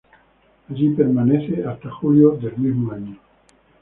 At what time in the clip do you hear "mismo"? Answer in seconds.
2.57-2.91